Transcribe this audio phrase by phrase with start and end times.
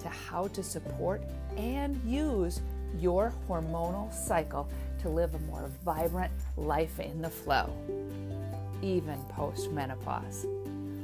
[0.00, 1.22] to how to support
[1.56, 2.60] and use
[2.98, 4.68] your hormonal cycle
[5.00, 7.72] to live a more vibrant life in the flow,
[8.82, 10.46] even post menopause.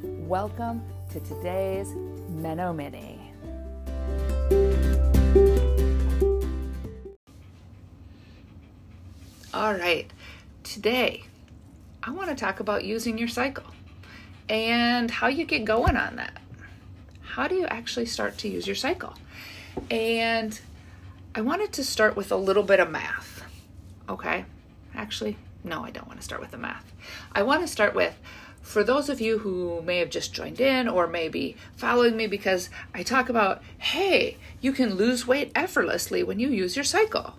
[0.03, 1.93] Welcome to today's
[2.29, 3.21] Meno Mini.
[9.53, 10.11] All right,
[10.63, 11.25] today
[12.03, 13.65] I want to talk about using your cycle
[14.49, 16.39] and how you get going on that.
[17.35, 19.15] How do you actually start to use your cycle?
[19.91, 20.61] And
[21.35, 23.43] I wanted to start with a little bit of math.
[24.09, 24.45] Okay.
[24.95, 26.93] Actually, no, I don't want to start with the math.
[27.33, 28.17] I want to start with
[28.63, 32.71] for those of you who may have just joined in or maybe following me because
[32.95, 37.35] I talk about, hey, you can lose weight effortlessly when you use your cycle.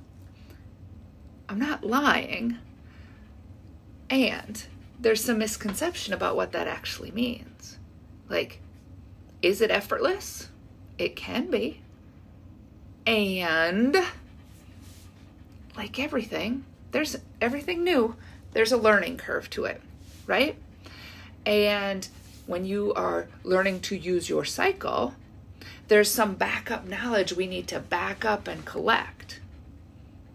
[1.47, 2.57] I'm not lying.
[4.09, 4.61] And
[4.99, 7.77] there's some misconception about what that actually means.
[8.27, 8.59] Like,
[9.45, 10.49] is it effortless?
[10.97, 11.79] It can be.
[13.05, 13.95] And
[15.77, 18.15] like everything, there's everything new,
[18.53, 19.81] there's a learning curve to it,
[20.25, 20.55] right?
[21.45, 22.07] And
[22.47, 25.13] when you are learning to use your cycle,
[25.89, 29.41] there's some backup knowledge we need to back up and collect.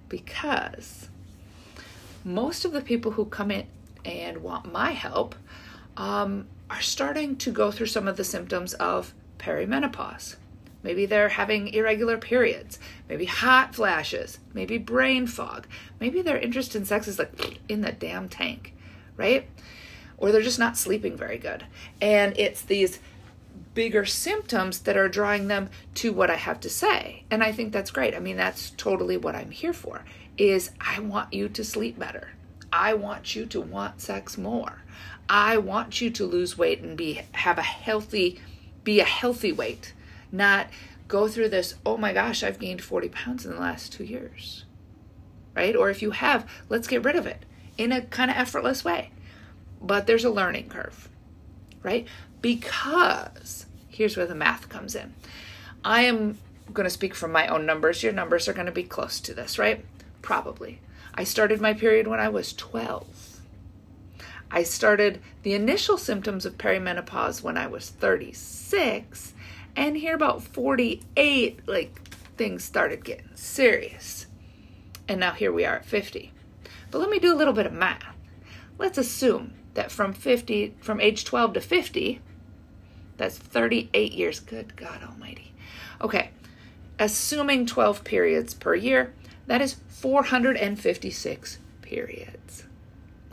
[0.09, 1.09] Because
[2.25, 3.67] most of the people who come in
[4.05, 5.35] and want my help
[5.97, 10.37] um, are starting to go through some of the symptoms of perimenopause.
[10.83, 15.67] Maybe they're having irregular periods, maybe hot flashes, maybe brain fog,
[15.99, 18.75] maybe their interest in sex is like in the damn tank,
[19.17, 19.47] right?
[20.17, 21.67] Or they're just not sleeping very good.
[22.01, 23.01] And it's these
[23.75, 27.25] bigger symptoms that are drawing them to what I have to say.
[27.31, 28.15] And I think that's great.
[28.15, 30.05] I mean, that's totally what I'm here for.
[30.39, 32.31] Is I want you to sleep better.
[32.73, 34.83] I want you to want sex more.
[35.31, 38.41] I want you to lose weight and be have a healthy
[38.83, 39.93] be a healthy weight,
[40.33, 40.67] not
[41.07, 44.65] go through this, oh my gosh, I've gained 40 pounds in the last 2 years.
[45.55, 45.77] Right?
[45.77, 47.45] Or if you have, let's get rid of it
[47.77, 49.11] in a kind of effortless way.
[49.83, 51.09] But there's a learning curve.
[51.83, 52.07] Right?
[52.41, 55.15] Because here's where the math comes in.
[55.85, 56.39] I am
[56.73, 58.03] going to speak from my own numbers.
[58.03, 59.85] Your numbers are going to be close to this, right?
[60.23, 60.81] Probably.
[61.15, 63.30] I started my period when I was 12.
[64.53, 69.33] I started the initial symptoms of perimenopause when I was 36,
[69.77, 72.01] and here about 48, like
[72.37, 74.27] things started getting serious.
[75.07, 76.33] And now here we are at 50.
[76.91, 78.17] But let me do a little bit of math.
[78.77, 82.21] Let's assume that from 50 from age 12 to 50,
[83.17, 84.41] that's 38 years.
[84.41, 85.53] Good God almighty.
[86.01, 86.31] Okay.
[86.99, 89.15] Assuming 12 periods per year,
[89.47, 92.65] that is 456 periods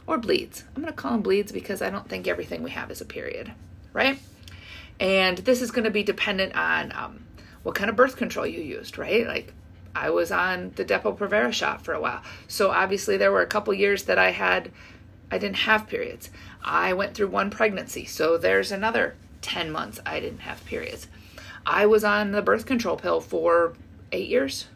[0.08, 0.64] or bleeds.
[0.76, 3.06] I'm going to call them bleeds because I don't think everything we have is a
[3.06, 3.52] period,
[3.94, 4.20] right?
[5.00, 7.26] And this is going to be dependent on um,
[7.64, 9.28] what kind of birth control you used, right?
[9.28, 9.54] Like
[9.94, 12.24] I was on the Depo-Provera shot for a while.
[12.48, 14.72] So obviously there were a couple years that I had
[15.30, 16.30] I didn't have periods.
[16.64, 18.06] I went through one pregnancy.
[18.06, 21.08] So there's another 10 months I didn't have periods.
[21.66, 23.74] I was on the birth control pill for
[24.14, 24.68] 8 years.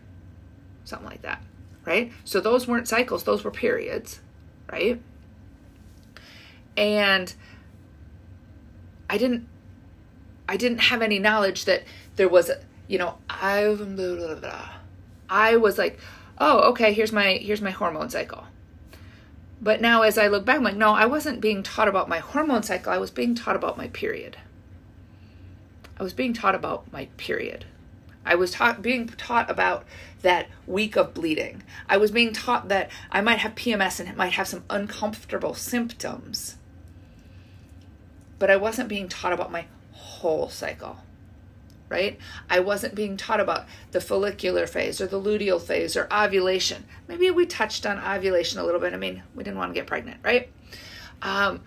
[0.83, 1.41] Something like that
[1.85, 2.11] right?
[2.23, 4.21] So those weren't cycles, those were periods,
[4.71, 5.01] right?
[6.77, 7.33] And
[9.09, 9.47] I didn't
[10.47, 11.83] I didn't have any knowledge that
[12.15, 12.51] there was
[12.87, 14.69] you know, I blah, blah, blah,
[15.29, 15.99] I was like,
[16.39, 18.45] "Oh, okay, here's my here's my hormone cycle."
[19.61, 22.19] But now as I look back, I'm like, "No, I wasn't being taught about my
[22.19, 22.91] hormone cycle.
[22.91, 24.37] I was being taught about my period."
[25.99, 27.65] I was being taught about my period.
[28.25, 29.85] I was taught being taught about
[30.21, 31.63] that week of bleeding.
[31.87, 35.53] I was being taught that I might have PMS and it might have some uncomfortable
[35.53, 36.57] symptoms.
[38.41, 40.97] But I wasn't being taught about my whole cycle.
[41.89, 42.17] Right?
[42.49, 46.85] I wasn't being taught about the follicular phase or the luteal phase or ovulation.
[47.07, 48.93] Maybe we touched on ovulation a little bit.
[48.93, 50.49] I mean, we didn't want to get pregnant, right?
[51.21, 51.61] Um,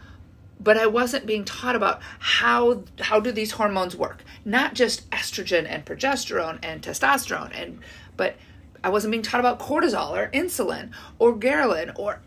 [0.58, 4.24] but I wasn't being taught about how how do these hormones work?
[4.44, 7.78] Not just estrogen and progesterone and testosterone and
[8.16, 8.34] but
[8.82, 10.90] I wasn't being taught about cortisol or insulin
[11.20, 12.20] or ghrelin or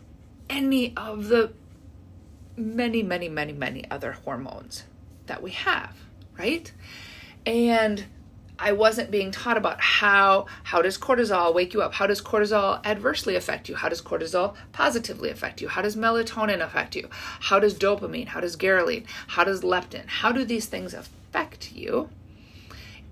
[0.48, 1.52] any of the
[2.58, 4.84] many many many many other hormones
[5.26, 5.94] that we have,
[6.36, 6.70] right?
[7.46, 8.04] And
[8.58, 11.94] I wasn't being taught about how how does cortisol wake you up?
[11.94, 13.76] How does cortisol adversely affect you?
[13.76, 15.68] How does cortisol positively affect you?
[15.68, 17.08] How does melatonin affect you?
[17.12, 18.28] How does dopamine?
[18.28, 19.04] How does ghrelin?
[19.28, 20.06] How does leptin?
[20.06, 22.08] How do these things affect you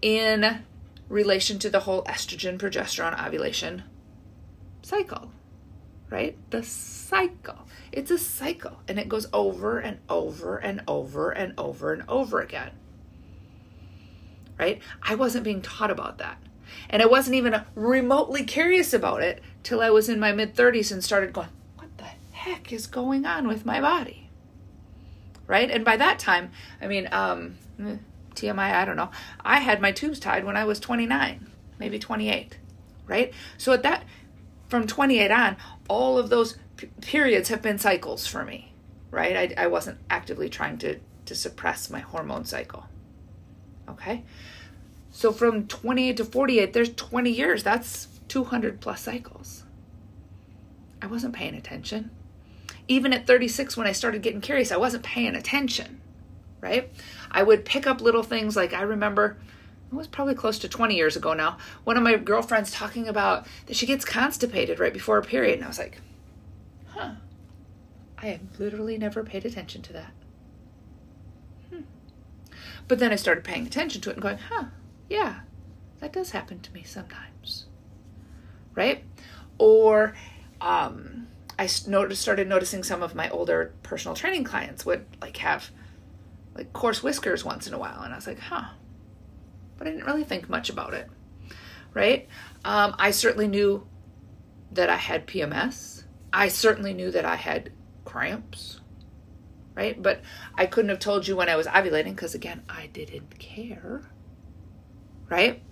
[0.03, 0.65] in
[1.09, 3.85] relation to the whole estrogen progesterone ovulation
[4.83, 5.31] cycle?
[6.11, 6.37] Right?
[6.51, 7.67] The cycle.
[7.93, 12.41] It's a cycle and it goes over and over and over and over and over
[12.41, 12.73] again
[14.59, 14.81] right?
[15.03, 16.39] I wasn't being taught about that.
[16.91, 20.93] And I wasn't even remotely curious about it till I was in my mid 30s
[20.93, 24.31] and started going, what the heck is going on with my body?
[25.47, 25.71] Right?
[25.71, 26.51] And by that time,
[26.81, 27.57] I mean, um,
[28.35, 29.11] TMI, I don't know.
[29.45, 31.47] I had my tubes tied when I was 29,
[31.79, 32.59] maybe 28,
[33.07, 33.33] right?
[33.57, 34.05] So at that,
[34.69, 35.57] from 28 on,
[35.89, 38.73] all of those p- periods have been cycles for me,
[39.11, 39.55] right?
[39.57, 42.87] I, I wasn't actively trying to, to suppress my hormone cycle.
[43.89, 44.25] Okay?
[45.11, 47.63] So from 28 to 48, there's 20 years.
[47.63, 49.65] That's 200 plus cycles.
[51.01, 52.11] I wasn't paying attention.
[52.89, 56.01] Even at 36, when I started getting curious, I wasn't paying attention,
[56.61, 56.91] right?
[57.31, 59.39] I would pick up little things like I remember,
[59.91, 63.47] it was probably close to 20 years ago now, one of my girlfriends talking about
[63.67, 65.55] that she gets constipated right before a period.
[65.55, 66.01] And I was like,
[66.89, 67.13] huh,
[68.19, 70.13] I have literally never paid attention to that.
[72.89, 74.67] But then I started paying attention to it and going, huh,
[75.09, 75.41] yeah,
[76.01, 77.67] that does happen to me sometimes.
[78.75, 79.03] Right?
[79.59, 80.15] Or
[80.61, 81.27] um,
[81.59, 85.71] I noticed, started noticing some of my older personal training clients would like have
[86.55, 88.03] like coarse whiskers once in a while.
[88.03, 88.69] And I was like, huh.
[89.79, 91.09] But I didn't really think much about it.
[91.95, 92.29] Right?
[92.65, 93.87] Um, I certainly knew
[94.73, 96.05] that I had PMS.
[96.33, 97.73] I certainly knew that I had
[98.05, 98.81] cramps
[99.77, 100.03] right?
[100.03, 100.23] But
[100.55, 104.11] I couldn't have told you when I was ovulating because, again, I didn't care,
[105.29, 105.63] right?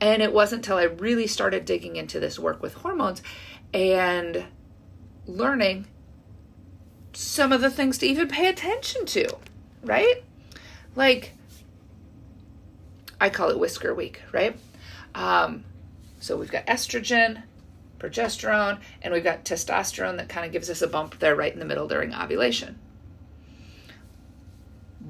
[0.00, 3.22] And it wasn't until I really started digging into this work with hormones
[3.72, 4.44] and
[5.24, 5.86] learning
[7.14, 9.26] some of the things to even pay attention to,
[9.82, 10.22] right?
[10.94, 11.32] Like,
[13.20, 14.58] I call it whisker week, right?
[15.14, 15.64] Um,
[16.20, 17.42] so we've got estrogen,
[17.98, 21.58] progesterone, and we've got testosterone that kind of gives us a bump there right in
[21.58, 22.78] the middle during ovulation.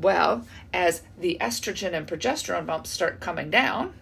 [0.01, 3.95] Well, as the estrogen and progesterone bumps start coming down,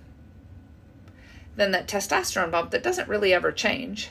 [1.56, 4.10] then that testosterone bump that doesn't really ever change.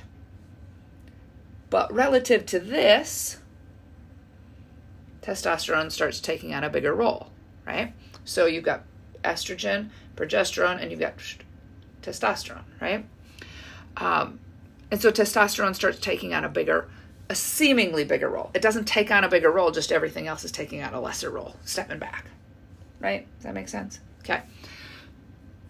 [1.69, 3.37] But relative to this,
[5.21, 7.31] testosterone starts taking on a bigger role,
[7.65, 7.93] right?
[8.23, 8.83] So you've got
[9.23, 11.13] estrogen, progesterone, and you've got
[12.01, 13.05] testosterone, right?
[13.97, 14.39] Um,
[14.91, 16.89] and so testosterone starts taking on a bigger
[17.29, 18.51] a seemingly bigger role.
[18.53, 21.29] It doesn't take on a bigger role, just everything else is taking on a lesser
[21.29, 22.25] role, stepping back.
[22.99, 23.25] Right?
[23.37, 23.99] Does that make sense?
[24.19, 24.41] Okay.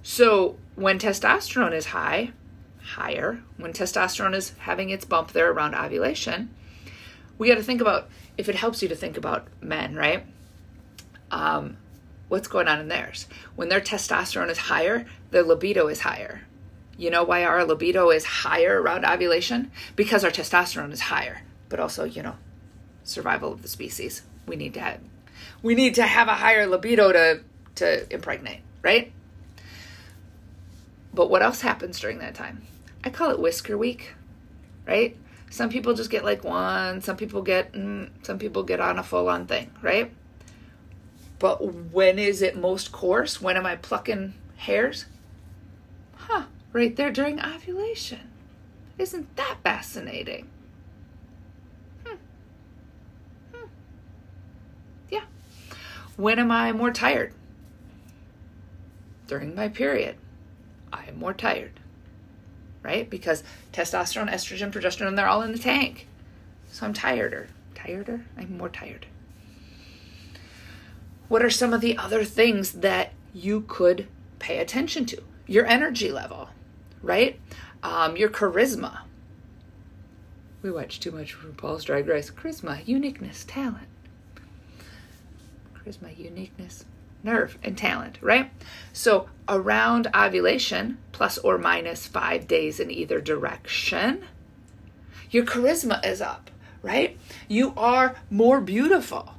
[0.01, 2.31] So when testosterone is high,
[2.81, 6.53] higher, when testosterone is having its bump there around ovulation,
[7.37, 10.25] we got to think about if it helps you to think about men, right?
[11.31, 11.77] Um,
[12.33, 13.27] what's going on in theirs?
[13.55, 16.41] When their testosterone is higher, their libido is higher.
[16.97, 19.71] You know why our libido is higher around ovulation?
[19.95, 21.43] Because our testosterone is higher
[21.73, 22.35] but also, you know,
[23.03, 24.21] survival of the species.
[24.45, 24.99] We need to have,
[25.63, 27.41] we need to have a higher libido to
[27.77, 29.11] to impregnate, right?
[31.11, 32.61] But what else happens during that time?
[33.03, 34.13] I call it whisker week,
[34.85, 35.17] right?
[35.49, 39.03] Some people just get like one, some people get mm, some people get on a
[39.03, 40.13] full on thing, right?
[41.43, 43.41] But when is it most coarse?
[43.41, 45.07] When am I plucking hairs?
[46.15, 48.29] Huh, right there during ovulation.
[48.97, 50.47] Isn't that fascinating?
[52.05, 52.15] Hmm.
[53.53, 53.67] Hmm.
[55.09, 55.25] Yeah.
[56.15, 57.33] When am I more tired?
[59.27, 60.15] During my period.
[60.93, 61.77] I am more tired.
[62.83, 63.09] Right?
[63.09, 66.07] Because testosterone, estrogen, progesterone, they're all in the tank.
[66.71, 67.47] So I'm tireder.
[67.75, 68.23] Tireder?
[68.37, 69.07] I'm more tired.
[71.27, 74.07] What are some of the other things that you could
[74.39, 75.21] pay attention to?
[75.47, 76.49] Your energy level,
[77.01, 77.39] right?
[77.81, 78.99] Um, your charisma.
[80.61, 82.31] We watch too much RuPaul's Drag Race.
[82.31, 83.87] Charisma, uniqueness, talent
[85.83, 86.85] charisma, uniqueness,
[87.23, 88.51] nerve, and talent, right?
[88.91, 94.25] So around ovulation, plus or minus five days in either direction,
[95.31, 96.51] your charisma is up,
[96.81, 97.17] right?
[97.47, 99.35] You are more beautiful.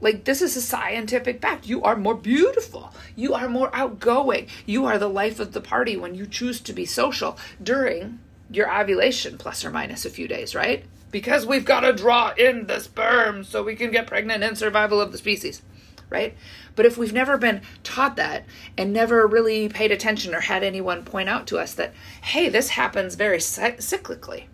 [0.00, 1.66] Like, this is a scientific fact.
[1.66, 2.92] You are more beautiful.
[3.16, 4.48] You are more outgoing.
[4.66, 8.18] You are the life of the party when you choose to be social during
[8.50, 10.84] your ovulation, plus or minus a few days, right?
[11.10, 15.00] Because we've got to draw in the sperm so we can get pregnant and survival
[15.00, 15.62] of the species
[16.10, 16.36] right?
[16.76, 18.44] But if we've never been taught that
[18.76, 22.70] and never really paid attention or had anyone point out to us that, hey, this
[22.70, 24.44] happens very cyclically.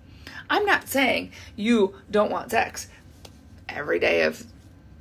[0.48, 2.88] I'm not saying you don't want sex
[3.68, 4.46] every day of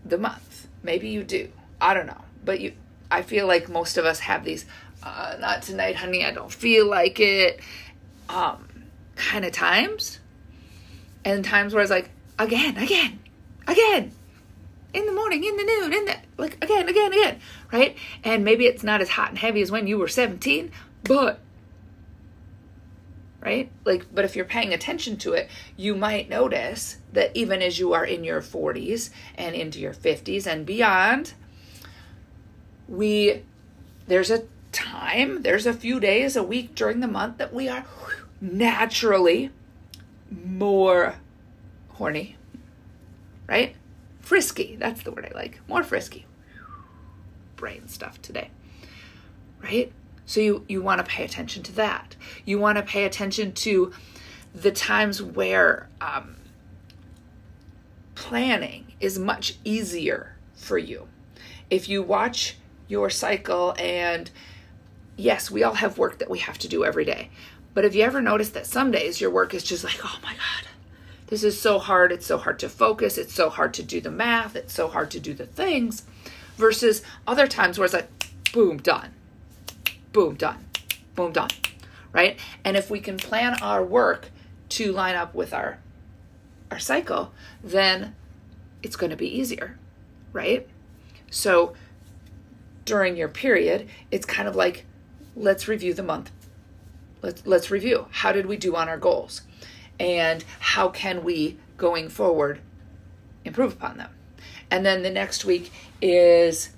[0.06, 0.68] the month.
[0.84, 1.50] Maybe you do.
[1.82, 2.22] I don't know.
[2.44, 2.74] But you
[3.12, 4.66] I feel like most of us have these
[5.04, 7.60] uh, not tonight, honey, I don't feel like it
[8.30, 8.68] um
[9.16, 10.20] kind of times.
[11.24, 13.20] And times where it's like, again, again,
[13.68, 14.12] again,
[14.94, 17.40] in the morning, in the noon, in the like again, again, again,
[17.72, 17.98] right?
[18.24, 20.72] And maybe it's not as hot and heavy as when you were 17,
[21.04, 21.40] but
[23.46, 23.72] right?
[23.86, 27.94] Like, but if you're paying attention to it, you might notice that even as you
[27.94, 31.36] are in your 40s and into your 50s and beyond,
[32.88, 33.44] we
[34.08, 37.86] there's a time, there's a few days a week during the month that we are
[38.42, 39.52] naturally
[40.32, 41.16] more
[41.90, 42.36] horny,
[43.48, 43.76] right?
[44.22, 45.62] Frisky, that's the word I like.
[45.68, 46.26] More frisky.
[47.56, 48.50] Brain stuff today,
[49.64, 49.92] right?
[50.26, 52.16] So you, you want to pay attention to that.
[52.46, 53.94] You want to pay attention to
[54.54, 56.38] the times where um,
[58.16, 61.08] planning is much easier for you.
[61.70, 64.32] If you watch your cycle, and
[65.18, 67.30] yes, we all have work that we have to do every day.
[67.74, 70.32] But have you ever noticed that some days your work is just like, oh my
[70.32, 70.70] God,
[71.28, 72.12] this is so hard.
[72.12, 73.18] It's so hard to focus.
[73.18, 74.56] It's so hard to do the math.
[74.56, 76.04] It's so hard to do the things.
[76.58, 78.10] Versus other times where it's like,
[78.54, 79.12] boom, done.
[80.16, 80.66] Boom, done.
[81.14, 81.50] Boom, done.
[82.14, 82.40] Right?
[82.64, 84.30] And if we can plan our work
[84.70, 85.80] to line up with our
[86.72, 88.16] our cycle, then
[88.82, 89.78] it's going to be easier,
[90.34, 90.68] right?
[91.30, 91.74] So
[92.86, 94.86] during your period, it's kind of like
[95.36, 96.32] let's review the month.
[97.22, 98.08] Let's let's review.
[98.12, 99.42] How did we do on our goals?
[100.00, 102.60] and how can we going forward
[103.44, 104.10] improve upon them
[104.72, 106.70] and then the next week is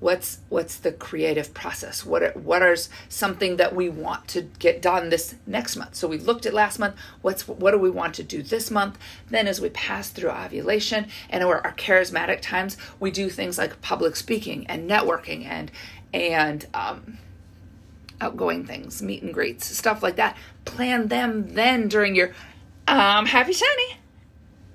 [0.00, 2.76] what's what's the creative process what are, what are
[3.08, 6.78] something that we want to get done this next month so we looked at last
[6.78, 8.96] month what's what do we want to do this month
[9.28, 13.80] then as we pass through ovulation and our, our charismatic times we do things like
[13.82, 15.70] public speaking and networking and
[16.12, 17.18] and um,
[18.20, 20.36] outgoing things, meet and greets, stuff like that.
[20.64, 22.32] Plan them then during your
[22.86, 23.98] um happy shiny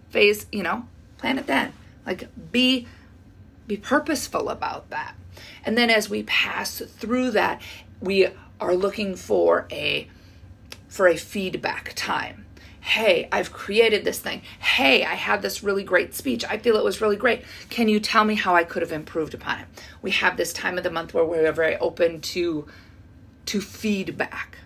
[0.10, 0.88] phase, you know,
[1.18, 1.74] plan it then.
[2.06, 2.88] Like be
[3.68, 5.16] be purposeful about that.
[5.66, 7.62] And then as we pass through that,
[8.00, 8.28] we
[8.60, 10.08] are looking for a
[10.88, 12.46] for a feedback time.
[12.80, 14.42] Hey, I've created this thing.
[14.60, 16.44] Hey, I had this really great speech.
[16.46, 17.44] I feel it was really great.
[17.70, 19.68] Can you tell me how I could have improved upon it?
[20.02, 22.68] We have this time of the month where we're very open to
[23.46, 24.58] to feedback.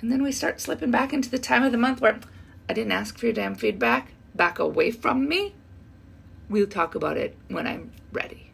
[0.00, 2.20] And then we start slipping back into the time of the month where
[2.68, 4.12] I didn't ask for your damn feedback.
[4.34, 5.54] Back away from me.
[6.54, 8.52] We'll talk about it when I'm ready.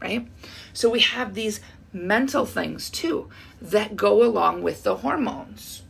[0.00, 0.28] Right?
[0.72, 1.58] So we have these
[1.92, 3.28] mental things too
[3.60, 5.82] that go along with the hormones.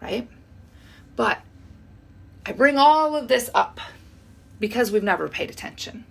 [0.00, 0.28] Right?
[1.16, 1.40] But
[2.46, 3.80] I bring all of this up
[4.60, 6.04] because we've never paid attention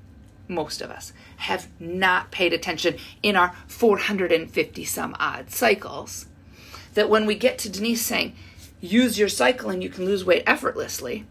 [0.50, 6.26] most of us have not paid attention in our 450 some odd cycles.
[6.96, 8.36] That when we get to Denise saying,
[8.82, 11.26] use your cycle and you can lose weight effortlessly,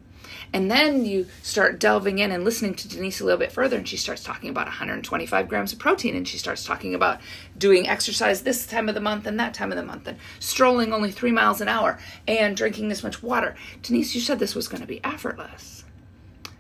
[0.52, 3.88] and then you start delving in and listening to Denise a little bit further, and
[3.88, 7.21] she starts talking about 125 grams of protein, and she starts talking about
[7.56, 10.92] doing exercise this time of the month and that time of the month, and strolling
[10.92, 13.54] only three miles an hour, and drinking this much water.
[13.82, 15.85] Denise, you said this was going to be effortless.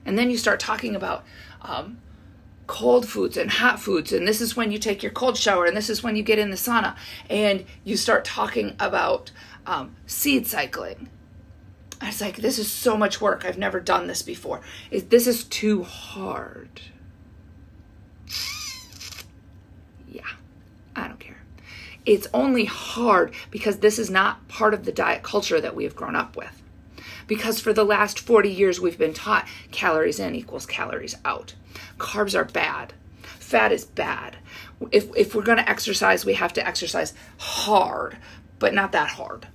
[0.04, 1.24] And then you start talking about
[1.60, 1.98] um,
[2.66, 5.76] cold foods and hot foods and this is when you take your cold shower and
[5.76, 6.96] this is when you get in the sauna
[7.28, 9.30] and you start talking about
[9.66, 11.08] um, seed cycling
[12.02, 15.44] I was like this is so much work i've never done this before this is
[15.44, 16.80] too hard
[20.08, 20.22] yeah
[20.96, 21.42] i don't care
[22.04, 25.96] it's only hard because this is not part of the diet culture that we have
[25.96, 26.62] grown up with
[27.28, 31.54] because for the last 40 years we've been taught calories in equals calories out
[31.98, 32.92] Carbs are bad.
[33.22, 34.36] Fat is bad.
[34.90, 38.16] If, if we're going to exercise, we have to exercise hard,
[38.58, 39.46] but not that hard,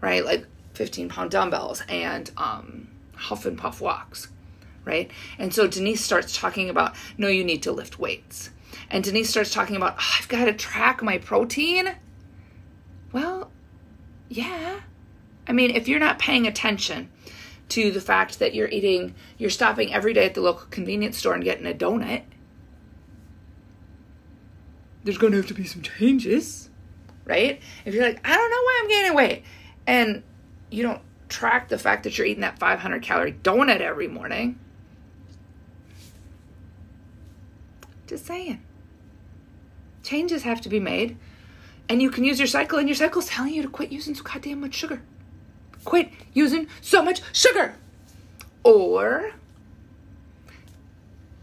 [0.00, 0.24] right?
[0.24, 0.46] Like
[0.78, 4.28] 15 pound dumbbells and um, huff and puff walks,
[4.84, 5.10] right?
[5.36, 8.50] And so Denise starts talking about, no, you need to lift weights.
[8.88, 11.96] And Denise starts talking about, oh, I've got to track my protein.
[13.10, 13.50] Well,
[14.28, 14.80] yeah.
[15.48, 17.10] I mean, if you're not paying attention
[17.70, 21.34] to the fact that you're eating, you're stopping every day at the local convenience store
[21.34, 22.22] and getting a donut.
[25.02, 26.70] There's going to have to be some changes,
[27.24, 27.60] right?
[27.84, 29.42] If you're like, I don't know why I'm gaining weight,
[29.86, 30.22] and
[30.70, 34.58] you don't track the fact that you're eating that 500 calorie donut every morning,
[38.08, 38.62] Just saying.
[40.02, 41.16] Changes have to be made.
[41.88, 44.22] And you can use your cycle, and your cycle's telling you to quit using so
[44.22, 45.02] goddamn much sugar.
[45.84, 47.76] Quit using so much sugar.
[48.64, 49.32] Or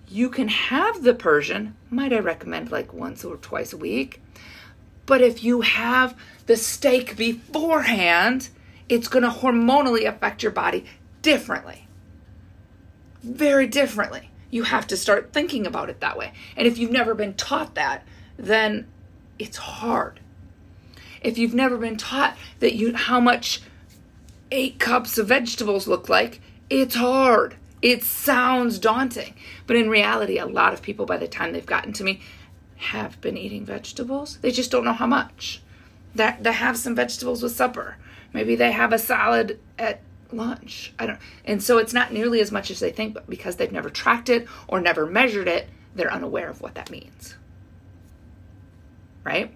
[0.08, 4.22] you can have the Persian, might I recommend like once or twice a week.
[5.06, 6.18] But if you have
[6.48, 8.50] the steak beforehand,
[8.90, 10.86] it's going to hormonally affect your body
[11.22, 11.88] differently.
[13.24, 14.30] Very differently.
[14.52, 16.32] You have to start thinking about it that way.
[16.56, 18.04] And if you've never been taught that,
[18.38, 18.88] then
[19.40, 20.20] it's hard.
[21.22, 23.62] If you've never been taught that you how much
[24.52, 26.40] 8 cups of vegetables look like,
[26.70, 27.56] it's hard.
[27.82, 29.34] It sounds daunting.
[29.66, 32.22] But in reality, a lot of people by the time they've gotten to me
[32.78, 34.38] have been eating vegetables.
[34.42, 35.62] They just don't know how much.
[36.14, 37.98] That they have some vegetables with supper.
[38.36, 40.94] Maybe they have a salad at lunch.
[41.00, 43.72] I don't and so it's not nearly as much as they think, but because they've
[43.72, 47.36] never tracked it or never measured it, they're unaware of what that means.
[49.24, 49.56] Right?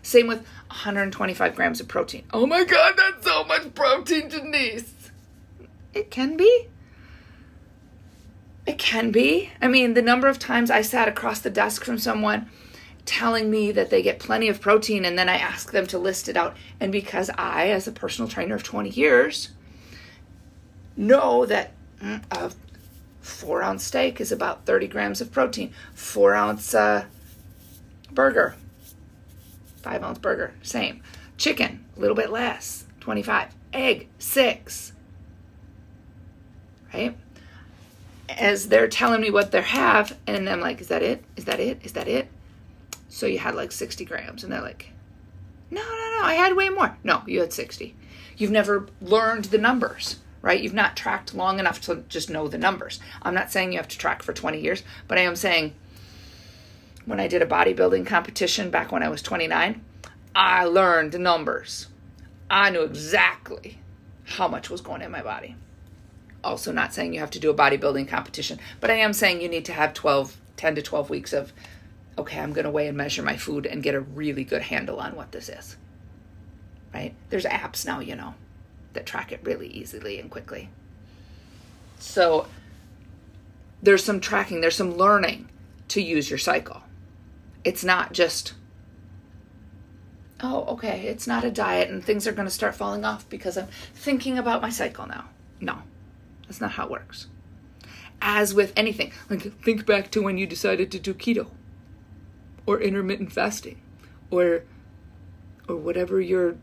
[0.00, 2.24] Same with 125 grams of protein.
[2.32, 5.10] Oh my god, that's so much protein, Denise.
[5.92, 6.68] It can be.
[8.66, 9.50] It can be.
[9.60, 12.48] I mean, the number of times I sat across the desk from someone
[13.06, 16.28] telling me that they get plenty of protein and then I ask them to list
[16.28, 16.56] it out.
[16.80, 19.50] And because I, as a personal trainer of 20 years,
[20.96, 21.72] know that
[22.02, 22.52] mm, a
[23.20, 27.04] four ounce steak is about 30 grams of protein, four ounce uh,
[28.12, 28.56] burger,
[29.82, 31.02] five ounce burger, same.
[31.38, 33.54] Chicken, a little bit less, 25.
[33.72, 34.92] Egg, six.
[36.92, 37.16] Right?
[38.28, 41.22] As they're telling me what they have, and I'm like, is that it?
[41.36, 41.78] Is that it?
[41.84, 42.28] Is that it?
[43.16, 44.44] So you had like 60 grams.
[44.44, 44.90] And they're like,
[45.70, 46.98] no, no, no, I had way more.
[47.02, 47.96] No, you had 60.
[48.36, 50.60] You've never learned the numbers, right?
[50.60, 53.00] You've not tracked long enough to just know the numbers.
[53.22, 55.72] I'm not saying you have to track for 20 years, but I am saying
[57.06, 59.82] when I did a bodybuilding competition back when I was 29,
[60.34, 61.86] I learned the numbers.
[62.50, 63.78] I knew exactly
[64.24, 65.56] how much was going in my body.
[66.44, 69.48] Also, not saying you have to do a bodybuilding competition, but I am saying you
[69.48, 71.54] need to have 12, 10 to 12 weeks of
[72.18, 75.00] okay, I'm going to weigh and measure my food and get a really good handle
[75.00, 75.76] on what this is.
[76.94, 77.14] Right?
[77.28, 78.34] There's apps now, you know,
[78.94, 80.70] that track it really easily and quickly.
[81.98, 82.46] So
[83.82, 85.48] there's some tracking, there's some learning
[85.88, 86.82] to use your cycle.
[87.64, 88.54] It's not just,
[90.40, 93.58] oh, okay, it's not a diet and things are going to start falling off because
[93.58, 95.26] I'm thinking about my cycle now.
[95.60, 95.78] No,
[96.46, 97.26] that's not how it works.
[98.22, 101.48] As with anything, like think back to when you decided to do keto
[102.66, 103.80] or intermittent fasting
[104.30, 104.64] or
[105.68, 106.56] or whatever your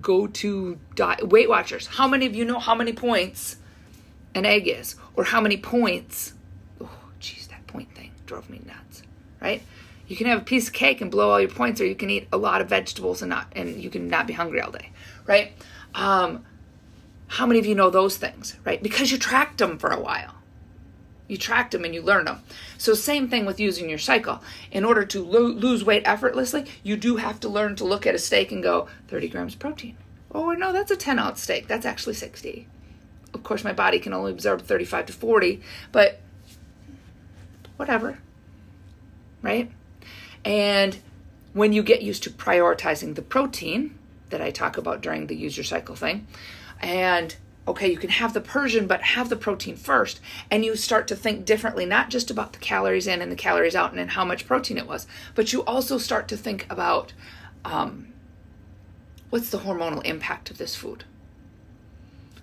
[0.00, 1.86] go-to diet weight watchers.
[1.86, 3.56] How many of you know how many points
[4.34, 6.34] an egg is or how many points
[6.80, 9.02] oh jeez that point thing drove me nuts
[9.40, 9.62] right?
[10.06, 12.10] You can have a piece of cake and blow all your points or you can
[12.10, 14.90] eat a lot of vegetables and not and you can not be hungry all day
[15.26, 15.52] right?
[15.94, 16.44] Um,
[17.28, 18.82] how many of you know those things right?
[18.82, 20.34] Because you tracked them for a while
[21.28, 22.40] you tracked them and you learned them.
[22.78, 24.42] So, same thing with using your cycle.
[24.70, 28.14] In order to lo- lose weight effortlessly, you do have to learn to look at
[28.14, 29.96] a steak and go 30 grams protein.
[30.32, 31.66] Oh, no, that's a 10 ounce steak.
[31.66, 32.68] That's actually 60.
[33.34, 35.60] Of course, my body can only absorb 35 to 40,
[35.92, 36.20] but
[37.76, 38.18] whatever.
[39.42, 39.70] Right?
[40.44, 40.98] And
[41.52, 43.98] when you get used to prioritizing the protein
[44.30, 46.26] that I talk about during the use your cycle thing,
[46.80, 47.34] and
[47.68, 50.20] okay, you can have the Persian, but have the protein first.
[50.50, 53.74] And you start to think differently, not just about the calories in and the calories
[53.74, 57.12] out and, how much protein it was, but you also start to think about
[57.64, 58.12] um,
[59.30, 61.04] what's the hormonal impact of this food?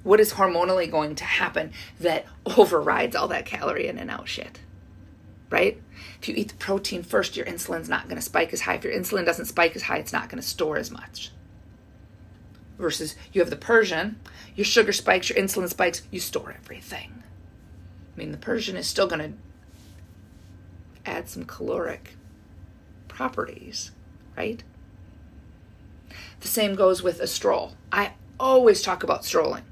[0.04, 2.26] What is hormonally going to happen that
[2.58, 4.60] overrides all that calorie in and out shit?
[5.50, 5.82] Right?
[6.20, 8.76] If you eat the protein first, your insulin's not going to spike as high.
[8.76, 11.32] If your insulin doesn't spike as high, it's not going to store as much
[12.84, 14.20] versus you have the Persian,
[14.56, 17.24] your sugar spikes, your insulin spikes, you store everything.
[18.14, 22.12] I mean, the Persian is still going to add some caloric
[23.08, 23.92] properties,
[24.38, 24.64] right?
[26.42, 27.76] The same goes with a stroll.
[27.92, 29.64] I always talk about strolling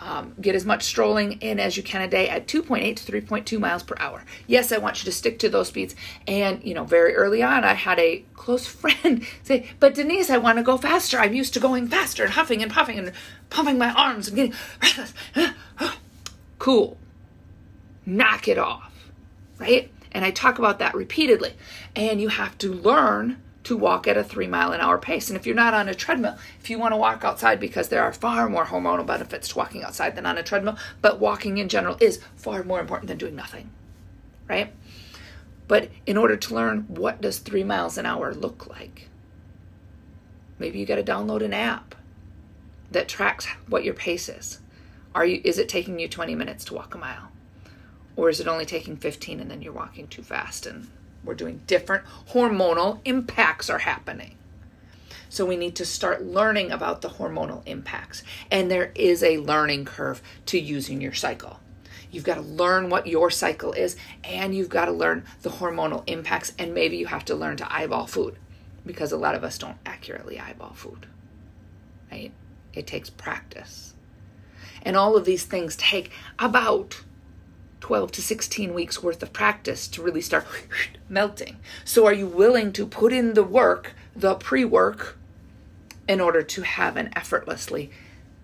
[0.00, 3.60] um, get as much strolling in as you can a day at 2.8 to 3.2
[3.60, 4.24] miles per hour.
[4.46, 5.94] Yes, I want you to stick to those speeds.
[6.26, 10.38] And, you know, very early on, I had a close friend say, But Denise, I
[10.38, 11.18] want to go faster.
[11.18, 13.12] I'm used to going faster and huffing and puffing and
[13.50, 15.12] pumping my arms and getting restless.
[16.58, 16.96] cool.
[18.06, 18.92] Knock it off,
[19.58, 19.90] right?
[20.12, 21.54] And I talk about that repeatedly.
[21.94, 25.28] And you have to learn to walk at a three mile an hour pace.
[25.28, 28.02] And if you're not on a treadmill, if you want to walk outside, because there
[28.02, 31.68] are far more hormonal benefits to walking outside than on a treadmill, but walking in
[31.68, 33.70] general is far more important than doing nothing,
[34.48, 34.72] right?
[35.68, 39.08] But in order to learn what does three miles an hour look like,
[40.58, 41.94] maybe you got to download an app
[42.90, 44.58] that tracks what your pace is.
[45.14, 47.30] Are you is it taking you 20 minutes to walk a mile?
[48.16, 50.88] Or is it only taking 15 and then you're walking too fast and
[51.24, 54.36] we're doing different hormonal impacts are happening.
[55.28, 58.24] So we need to start learning about the hormonal impacts.
[58.50, 61.60] And there is a learning curve to using your cycle.
[62.10, 66.02] You've got to learn what your cycle is, and you've got to learn the hormonal
[66.08, 66.52] impacts.
[66.58, 68.36] And maybe you have to learn to eyeball food
[68.84, 71.06] because a lot of us don't accurately eyeball food,
[72.10, 72.32] right?
[72.72, 73.94] It takes practice.
[74.82, 77.02] And all of these things take about
[77.80, 80.46] 12 to 16 weeks worth of practice to really start
[81.08, 81.56] melting.
[81.84, 85.18] So, are you willing to put in the work, the pre work,
[86.08, 87.90] in order to have an effortlessly,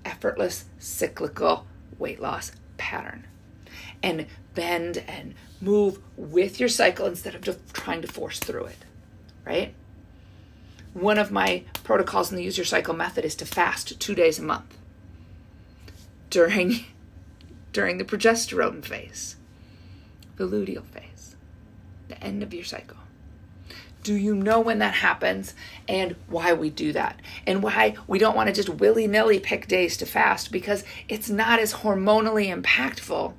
[0.04, 1.66] effortless cyclical
[1.98, 3.26] weight loss pattern?
[4.02, 8.78] And bend and move with your cycle instead of just trying to force through it,
[9.44, 9.74] right?
[10.92, 14.38] One of my protocols in the Use Your Cycle method is to fast two days
[14.38, 14.78] a month
[16.30, 16.84] during
[17.76, 19.36] during the progesterone phase,
[20.36, 21.36] the luteal phase,
[22.08, 22.96] the end of your cycle.
[24.02, 25.52] Do you know when that happens
[25.86, 27.20] and why we do that?
[27.46, 31.28] And why we don't want to just willy nilly pick days to fast because it's
[31.28, 33.34] not as hormonally impactful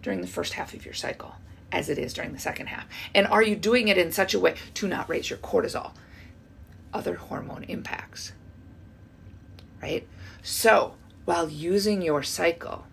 [0.00, 1.34] during the first half of your cycle
[1.72, 2.86] as it is during the second half.
[3.16, 5.90] And are you doing it in such a way to not raise your cortisol?
[6.94, 8.30] Other hormone impacts.
[9.82, 10.06] Right?
[10.40, 12.85] So, while using your cycle,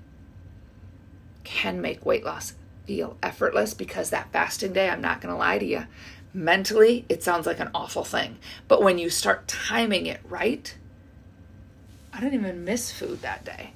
[1.44, 2.54] can make weight loss
[2.86, 5.86] feel effortless because that fasting day, I'm not going to lie to you,
[6.34, 8.38] mentally, it sounds like an awful thing.
[8.68, 10.76] But when you start timing it right,
[12.12, 13.74] I don't even miss food that day.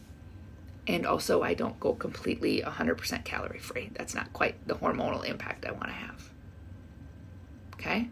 [0.87, 3.89] And also, I don't go completely 100% calorie free.
[3.93, 6.29] That's not quite the hormonal impact I want to have.
[7.73, 8.09] Okay?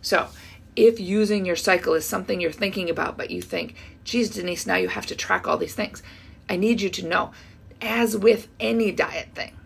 [0.00, 0.28] So,
[0.74, 3.74] if using your cycle is something you're thinking about, but you think,
[4.04, 6.02] geez, Denise, now you have to track all these things,
[6.48, 7.32] I need you to know
[7.80, 9.56] as with any diet thing.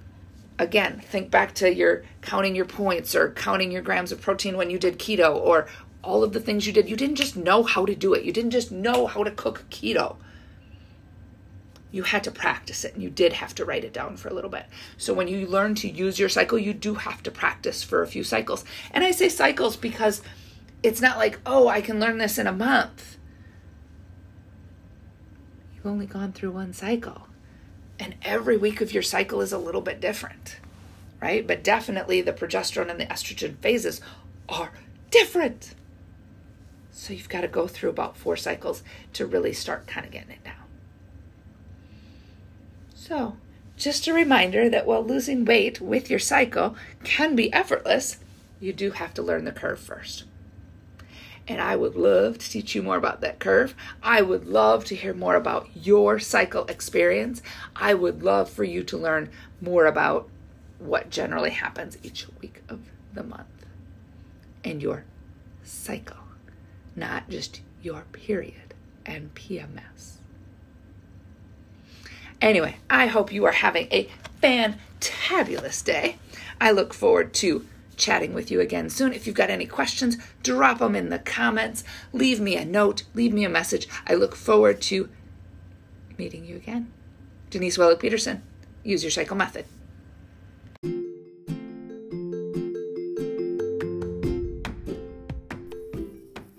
[0.58, 4.70] Again, think back to your counting your points or counting your grams of protein when
[4.70, 5.66] you did keto or
[6.02, 6.88] all of the things you did.
[6.88, 9.64] You didn't just know how to do it, you didn't just know how to cook
[9.70, 10.16] keto.
[11.90, 14.34] You had to practice it and you did have to write it down for a
[14.34, 14.66] little bit.
[14.96, 18.06] So, when you learn to use your cycle, you do have to practice for a
[18.06, 18.64] few cycles.
[18.90, 20.20] And I say cycles because
[20.82, 23.16] it's not like, oh, I can learn this in a month.
[25.74, 27.28] You've only gone through one cycle
[27.98, 30.58] and every week of your cycle is a little bit different,
[31.20, 31.46] right?
[31.46, 34.00] But definitely the progesterone and the estrogen phases
[34.48, 34.72] are
[35.10, 35.74] different.
[36.92, 38.82] So you've got to go through about four cycles
[39.14, 40.54] to really start kind of getting it down.
[42.94, 43.36] So,
[43.76, 48.18] just a reminder that while losing weight with your cycle can be effortless,
[48.60, 50.24] you do have to learn the curve first
[51.46, 53.74] and I would love to teach you more about that curve.
[54.02, 57.42] I would love to hear more about your cycle experience.
[57.76, 59.30] I would love for you to learn
[59.60, 60.28] more about
[60.78, 62.80] what generally happens each week of
[63.12, 63.66] the month
[64.64, 65.04] and your
[65.62, 66.16] cycle,
[66.96, 70.14] not just your period and PMS.
[72.40, 74.08] Anyway, I hope you are having a
[74.42, 76.16] fantabulous day.
[76.60, 79.12] I look forward to chatting with you again soon.
[79.12, 81.84] If you've got any questions, drop them in the comments.
[82.12, 83.88] Leave me a note, leave me a message.
[84.06, 85.08] I look forward to
[86.18, 86.92] meeting you again.
[87.50, 88.42] Denise Wellick Peterson,
[88.82, 89.64] use your cycle method.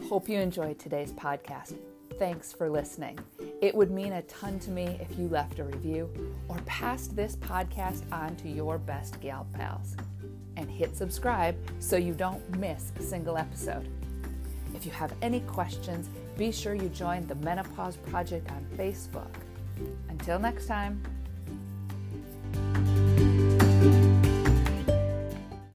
[0.10, 1.76] Hope you enjoyed today's podcast.
[2.17, 3.19] Thanks for listening.
[3.62, 6.10] It would mean a ton to me if you left a review
[6.48, 9.98] or passed this podcast on to your best gal pals
[10.58, 13.88] and hit subscribe so you don't miss a single episode.
[14.74, 19.32] If you have any questions, be sure you join the Menopause Project on Facebook.
[20.10, 21.02] Until next time.